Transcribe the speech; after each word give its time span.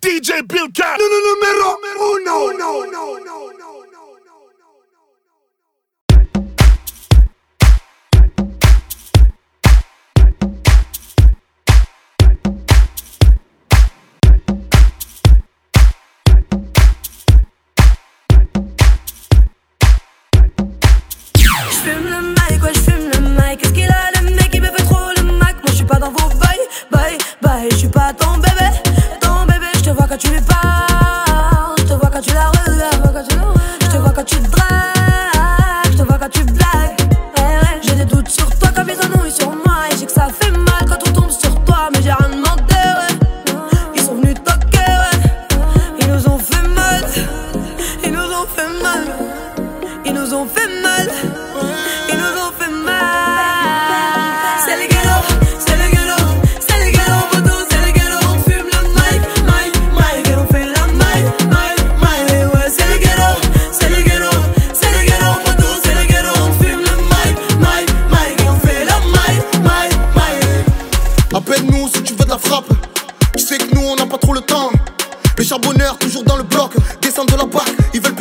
DJ 0.00 0.42
Bill 0.46 0.70
Cat. 0.72 0.96
Numéro 0.96 1.78
uno. 2.14 2.44
uno, 2.52 2.82
uno, 2.84 3.12
uno. 3.16 3.38
Qu'est-ce 23.56 23.72
qu'il 23.72 23.84
a 23.84 24.10
le 24.20 24.30
mec 24.36 24.50
il 24.52 24.60
me 24.60 24.68
veut 24.68 24.76
trop 24.76 24.98
le 25.16 25.22
Mac 25.38 25.56
Moi 25.56 25.64
je 25.70 25.76
suis 25.76 25.84
pas 25.84 25.98
dans 25.98 26.10
vos 26.12 26.28
bails, 26.38 26.58
bye 26.92 27.18
bye, 27.42 27.68
je 27.70 27.76
suis 27.76 27.88
pas 27.88 28.12
dans 28.12 28.27
Ils 50.04 50.14
nous 50.14 50.34
ont 50.34 50.46
fait 50.46 50.68
mal. 50.82 51.10
Ils 52.08 52.16
nous 52.16 52.34
ont 52.40 52.52
fait 52.58 52.70
mal. 52.70 52.96
C'est 54.64 54.76
les 54.76 54.88
c'est 55.58 55.76
les 55.76 55.90
c'est 56.00 56.00
le 56.00 56.12
c'est 56.60 56.78
les 56.78 56.92
c'est 57.70 57.82
les. 57.84 58.08
On 58.28 58.38
fume 66.58 66.82
le 66.82 66.88
fait 68.66 68.84
la. 68.84 68.96
Appelle-nous 71.36 71.88
si 71.88 72.02
tu 72.02 72.14
veux 72.14 72.24
de 72.24 72.30
la 72.30 72.38
frappe. 72.38 72.72
Tu 73.36 73.44
sais 73.44 73.58
que 73.58 73.74
nous 73.74 73.82
on 73.82 73.96
n'a 73.96 74.06
pas 74.06 74.18
trop 74.18 74.32
le 74.34 74.40
temps. 74.40 74.70
Les 75.38 75.44
charbonneurs 75.44 75.96
toujours 75.98 76.24
dans 76.24 76.36
le 76.36 76.42
bloc, 76.42 76.72
descendent 77.00 77.30
de 77.30 77.36
la 77.36 77.46
barque, 77.46 77.72
ils 77.94 78.00
veulent 78.00 78.14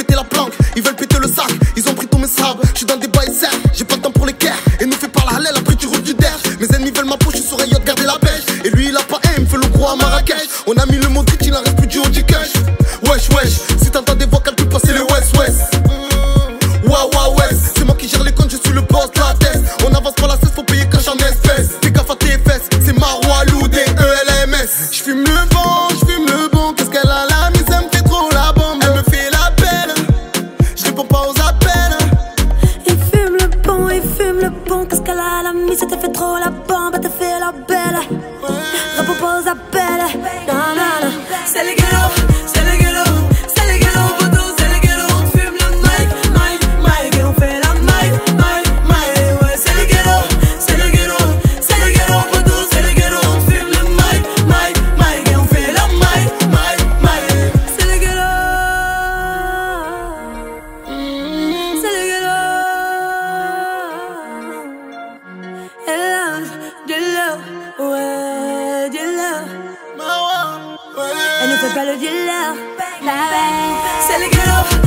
pris 1.97 2.07
ton. 2.07 2.17
Je 2.27 2.77
suis 2.77 2.85
dans 2.85 2.97
des 2.97 3.07
bails 3.07 3.33
serres, 3.33 3.49
j'ai 3.73 3.85
pas 3.85 3.95
le 3.95 4.01
temps 4.01 4.11
pour 4.11 4.25
les 4.25 4.33
guerres. 4.33 4.59
Et 4.79 4.85
nous 4.85 4.95
fait 4.97 5.07
par 5.07 5.25
la 5.25 5.37
halal, 5.37 5.53
après 5.57 5.75
tu 5.75 5.87
roules 5.87 6.03
du 6.03 6.13
der. 6.13 6.37
Mes 6.59 6.67
ennemis 6.75 6.91
veulent 6.91 7.05
ma 7.05 7.17
peau, 7.17 7.31
je 7.31 7.37
suis 7.37 7.47
sur 7.47 7.59
un 7.59 7.65
yacht, 7.65 7.83
garder 7.85 8.03
la 8.03 8.19
pêche. 8.19 8.43
Et 8.65 8.69
lui 8.69 8.89
il 8.89 8.97
a 8.97 9.01
pas 9.01 9.19
haine, 9.23 9.33
il 9.37 9.43
me 9.43 9.49
fait 9.49 9.57
le 9.57 9.67
gros 9.69 9.87
à 9.87 9.95
Marrakech. 9.95 10.49
On 10.67 10.73
a 10.73 10.85
mis 10.87 10.97
le 10.97 11.07
et 33.97 34.01
fume 34.01 34.39
le 34.39 34.49
bon 34.67 34.85
Qu'est-ce 34.85 35.01
qu'elle 35.01 35.19
a 35.19 35.43
la 35.43 35.53
mise 35.53 35.83
T'as 35.89 35.97
fait 35.97 36.11
trop 36.11 36.37
la 36.37 36.49
bombe 36.49 36.99
T'as 37.01 37.09
fait 37.09 37.39
la 37.39 37.51
belle. 37.51 37.99
Repos 38.97 39.25
aux 39.25 39.47
appels 39.47 40.19
Nanana 40.47 41.09
C'est 41.45 41.63
les 41.63 41.75
Et 71.43 71.47
nous 71.47 71.57
fait 71.57 71.73
pas 71.73 71.85
le 71.85 71.97
dealer. 71.97 72.55
Bang, 72.77 73.05
bang. 73.05 73.77
C'est 74.07 74.19
les 74.19 74.29
gros. 74.29 74.86